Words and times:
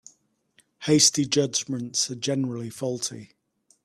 Hasty 0.85 1.25
judgements 1.27 2.09
are 2.09 2.15
generally 2.15 2.71
faulty. 2.71 3.35